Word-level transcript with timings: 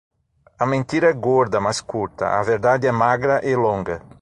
A 0.57 0.65
mentira 0.65 1.11
é 1.11 1.13
gorda, 1.13 1.59
mas 1.61 1.79
curta; 1.79 2.25
A 2.29 2.41
verdade 2.41 2.87
é 2.87 2.91
magra 2.91 3.39
e 3.45 3.55
longa. 3.55 4.01